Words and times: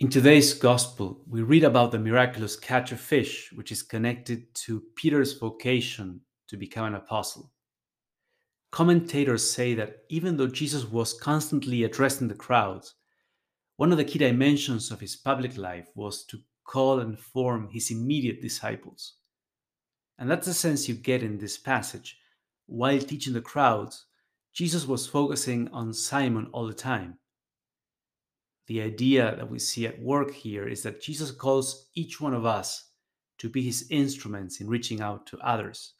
In 0.00 0.08
today's 0.08 0.54
gospel, 0.54 1.22
we 1.28 1.42
read 1.42 1.62
about 1.62 1.92
the 1.92 2.00
miraculous 2.00 2.56
catch 2.56 2.90
of 2.90 2.98
fish, 2.98 3.52
which 3.54 3.70
is 3.70 3.84
connected 3.84 4.52
to 4.56 4.82
Peter's 4.96 5.34
vocation 5.34 6.20
to 6.48 6.56
become 6.56 6.86
an 6.86 6.96
apostle. 6.96 7.52
Commentators 8.72 9.48
say 9.48 9.72
that 9.74 9.98
even 10.08 10.36
though 10.36 10.48
Jesus 10.48 10.84
was 10.84 11.14
constantly 11.20 11.84
addressing 11.84 12.26
the 12.26 12.34
crowds, 12.34 12.94
one 13.76 13.92
of 13.92 13.98
the 13.98 14.04
key 14.04 14.18
dimensions 14.18 14.90
of 14.90 14.98
his 14.98 15.14
public 15.14 15.56
life 15.56 15.86
was 15.94 16.24
to 16.24 16.40
call 16.64 16.98
and 16.98 17.16
form 17.16 17.68
his 17.70 17.92
immediate 17.92 18.42
disciples. 18.42 19.18
And 20.18 20.28
that's 20.28 20.48
the 20.48 20.54
sense 20.54 20.88
you 20.88 20.96
get 20.96 21.22
in 21.22 21.38
this 21.38 21.56
passage. 21.56 22.18
While 22.66 22.98
teaching 22.98 23.32
the 23.32 23.40
crowds, 23.40 24.06
Jesus 24.52 24.88
was 24.88 25.06
focusing 25.06 25.68
on 25.68 25.92
Simon 25.92 26.48
all 26.52 26.66
the 26.66 26.74
time 26.74 27.18
the 28.66 28.80
idea 28.80 29.34
that 29.36 29.50
we 29.50 29.58
see 29.58 29.86
at 29.86 30.00
work 30.00 30.32
here 30.32 30.66
is 30.66 30.82
that 30.82 31.02
Jesus 31.02 31.30
calls 31.30 31.88
each 31.94 32.20
one 32.20 32.34
of 32.34 32.46
us 32.46 32.90
to 33.38 33.48
be 33.48 33.62
his 33.62 33.86
instruments 33.90 34.60
in 34.60 34.68
reaching 34.68 35.00
out 35.00 35.26
to 35.26 35.38
others. 35.38 35.94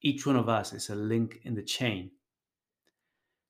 Each 0.00 0.26
one 0.26 0.36
of 0.36 0.48
us 0.48 0.72
is 0.72 0.90
a 0.90 0.94
link 0.94 1.40
in 1.42 1.54
the 1.54 1.62
chain. 1.62 2.10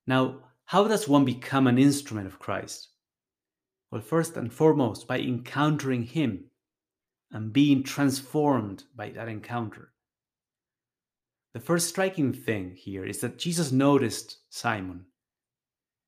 Now, 0.07 0.39
how 0.65 0.87
does 0.87 1.07
one 1.07 1.25
become 1.25 1.67
an 1.67 1.77
instrument 1.77 2.27
of 2.27 2.39
Christ? 2.39 2.89
Well, 3.91 4.01
first 4.01 4.37
and 4.37 4.51
foremost, 4.51 5.07
by 5.07 5.19
encountering 5.19 6.03
him 6.03 6.45
and 7.31 7.53
being 7.53 7.83
transformed 7.83 8.83
by 8.95 9.09
that 9.11 9.27
encounter. 9.27 9.91
The 11.53 11.59
first 11.59 11.89
striking 11.89 12.33
thing 12.33 12.75
here 12.75 13.05
is 13.05 13.19
that 13.21 13.39
Jesus 13.39 13.71
noticed 13.71 14.37
Simon 14.49 15.05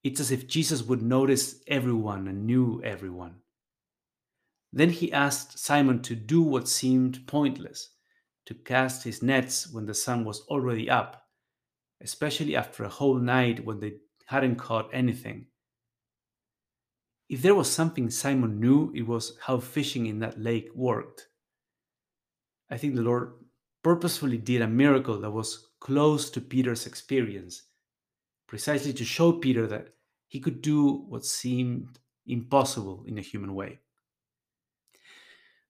it's 0.04 0.20
as 0.20 0.32
if 0.32 0.48
Jesus 0.48 0.84
would 0.84 1.02
notice 1.02 1.62
everyone 1.68 2.28
and 2.28 2.46
knew 2.46 2.82
everyone. 2.84 3.36
Then 4.74 4.90
he 4.90 5.12
asked 5.12 5.60
Simon 5.60 6.02
to 6.04 6.16
do 6.16 6.41
what 6.41 6.68
seemed 6.68 7.27
pointless 7.27 7.90
to 8.46 8.54
cast 8.54 9.04
his 9.04 9.21
nets 9.21 9.71
when 9.71 9.85
the 9.85 9.93
sun 9.93 10.26
was 10.26 10.41
already 10.48 10.90
up, 10.90 11.24
especially 12.02 12.55
after 12.55 12.84
a 12.84 12.90
whole 12.90 13.20
night 13.20 13.63
when 13.63 13.80
they 13.80 13.93
hadn't 14.26 14.55
caught 14.55 14.90
anything. 14.93 15.48
If 17.30 17.41
there 17.41 17.55
was 17.55 17.71
something 17.71 18.10
Simon 18.10 18.60
knew, 18.60 18.91
it 18.96 19.08
was 19.08 19.38
how 19.41 19.60
fishing 19.60 20.08
in 20.08 20.20
that 20.20 20.40
lake 20.40 20.70
worked. 20.74 21.27
I 22.70 22.77
think 22.77 22.96
the 22.96 23.04
Lord 23.04 23.34
purposefully 23.84 24.38
did 24.38 24.62
a 24.62 24.68
miracle 24.68 25.20
that 25.21 25.32
was 25.32 25.70
close 25.80 26.30
to 26.32 26.41
Peter's 26.41 26.88
experience 26.88 27.63
precisely 28.52 28.91
to 28.91 29.05
show 29.05 29.32
Peter 29.32 29.66
that 29.66 29.88
he 30.27 30.38
could 30.38 30.62
do 30.62 31.05
what 31.07 31.24
seemed 31.24 31.98
impossible 32.27 33.02
in 33.08 33.18
a 33.18 33.21
human 33.21 33.55
way. 33.55 33.80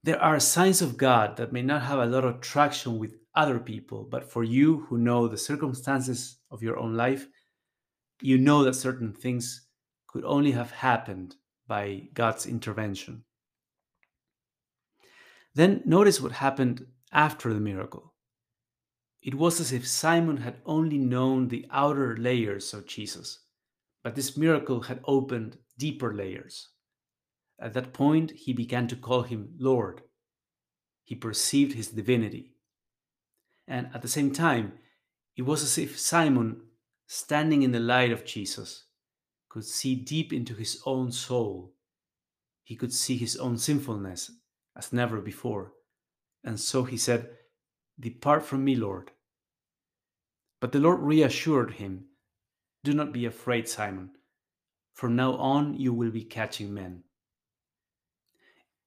There 0.02 0.20
are 0.20 0.40
signs 0.40 0.82
of 0.82 0.98
God 0.98 1.38
that 1.38 1.54
may 1.54 1.62
not 1.62 1.84
have 1.84 2.00
a 2.00 2.08
lot 2.08 2.26
of 2.26 2.42
traction 2.42 2.98
with 2.98 3.20
other 3.36 3.60
people, 3.60 4.08
but 4.10 4.32
for 4.32 4.44
you 4.44 4.80
who 4.90 4.98
know 4.98 5.28
the 5.28 5.38
circumstances 5.38 6.40
of 6.50 6.64
your 6.64 6.80
own 6.80 6.98
life, 6.98 7.28
you 8.20 8.40
know 8.40 8.64
that 8.64 8.74
certain 8.74 9.14
things 9.14 9.68
could 10.08 10.26
only 10.26 10.50
have 10.50 10.72
happened 10.72 11.36
by 11.68 12.08
God's 12.16 12.48
intervention. 12.48 13.24
Then 15.54 15.84
notice 15.86 16.20
what 16.20 16.32
happened 16.32 16.88
after 17.12 17.54
the 17.54 17.60
miracle. 17.60 18.11
It 19.22 19.36
was 19.36 19.60
as 19.60 19.72
if 19.72 19.88
Simon 19.88 20.38
had 20.38 20.62
only 20.66 20.98
known 20.98 21.48
the 21.48 21.68
outer 21.70 22.18
layers 22.18 22.74
of 22.74 22.88
Jesus, 22.88 23.40
but 24.04 24.16
this 24.16 24.36
miracle 24.36 24.82
had 24.82 25.02
opened 25.06 25.58
deeper 25.78 26.14
layers. 26.14 26.70
At 27.60 27.74
that 27.74 27.94
point, 27.94 28.32
he 28.32 28.54
began 28.54 28.88
to 28.88 28.96
call 28.96 29.22
him 29.22 29.54
Lord. 29.60 30.02
He 31.04 31.14
perceived 31.14 31.74
his 31.74 31.90
divinity. 31.90 32.56
And 33.68 33.90
at 33.94 34.02
the 34.02 34.08
same 34.08 34.32
time, 34.32 34.74
it 35.38 35.44
was 35.44 35.62
as 35.62 35.78
if 35.78 36.00
Simon, 36.00 36.62
standing 37.06 37.62
in 37.62 37.72
the 37.72 37.80
light 37.80 38.12
of 38.12 38.26
Jesus, 38.26 38.86
could 39.50 39.66
see 39.66 39.96
deep 39.96 40.34
into 40.34 40.56
his 40.56 40.82
own 40.86 41.12
soul. 41.12 41.74
He 42.64 42.76
could 42.76 42.94
see 42.94 43.18
his 43.18 43.38
own 43.38 43.58
sinfulness 43.58 44.32
as 44.76 44.92
never 44.92 45.22
before. 45.22 45.74
And 46.44 46.60
so 46.60 46.86
he 46.86 46.98
said, 46.98 47.30
Depart 48.02 48.44
from 48.44 48.66
me, 48.66 48.76
Lord. 48.76 49.12
But 50.60 50.72
the 50.72 50.80
Lord 50.80 51.02
reassured 51.02 51.74
him, 51.74 52.06
Do 52.84 52.94
not 52.94 53.14
be 53.14 53.26
afraid, 53.26 53.70
Simon. 53.70 54.10
From 54.94 55.16
now 55.16 55.34
on, 55.36 55.80
you 55.80 55.94
will 55.94 56.10
be 56.10 56.24
catching 56.24 56.74
men. 56.74 57.04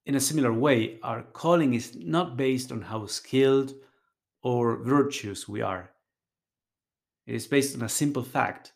In 0.05 0.17
a 0.17 0.21
similar 0.21 0.53
way, 0.53 0.99
our 1.03 1.23
calling 1.23 1.75
is 1.75 1.97
not 1.97 2.37
based 2.37 2.73
on 2.73 2.83
how 2.83 3.07
skilled 3.07 3.75
or 4.43 4.83
virtuous 4.83 5.49
we 5.49 5.63
are. 5.63 5.91
It 7.27 7.37
is 7.37 7.47
based 7.47 7.77
on 7.77 7.83
a 7.83 7.89
simple 7.89 8.23
fact 8.23 8.73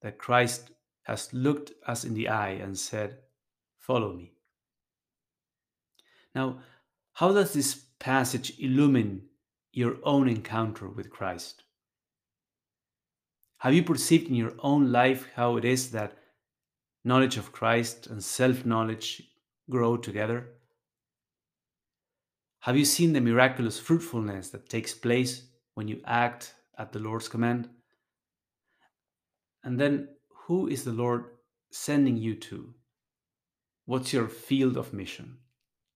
that 0.00 0.18
Christ 0.18 0.70
has 1.02 1.32
looked 1.32 1.72
us 1.86 2.04
in 2.04 2.14
the 2.14 2.28
eye 2.28 2.52
and 2.52 2.76
said, 2.76 3.18
Follow 3.78 4.14
me. 4.14 4.32
Now, 6.34 6.58
how 7.12 7.32
does 7.32 7.52
this 7.52 7.74
passage 7.98 8.54
illumine 8.58 9.28
your 9.72 9.96
own 10.02 10.28
encounter 10.28 10.88
with 10.88 11.10
Christ? 11.10 11.64
Have 13.58 13.74
you 13.74 13.82
perceived 13.82 14.28
in 14.28 14.34
your 14.34 14.54
own 14.58 14.90
life 14.90 15.28
how 15.34 15.56
it 15.56 15.64
is 15.64 15.90
that 15.92 16.18
knowledge 17.04 17.36
of 17.36 17.52
Christ 17.52 18.06
and 18.06 18.22
self 18.22 18.64
knowledge 18.64 19.22
grow 19.70 19.96
together? 19.96 20.48
Have 22.60 22.76
you 22.76 22.84
seen 22.84 23.12
the 23.12 23.20
miraculous 23.20 23.78
fruitfulness 23.78 24.50
that 24.50 24.68
takes 24.68 24.94
place 24.94 25.46
when 25.74 25.88
you 25.88 26.00
act 26.04 26.54
at 26.78 26.92
the 26.92 26.98
Lord's 26.98 27.28
command? 27.28 27.68
And 29.64 29.78
then, 29.78 30.08
who 30.46 30.68
is 30.68 30.84
the 30.84 30.92
Lord 30.92 31.24
sending 31.70 32.16
you 32.16 32.34
to? 32.34 32.74
What's 33.84 34.12
your 34.12 34.28
field 34.28 34.76
of 34.76 34.92
mission? 34.92 35.38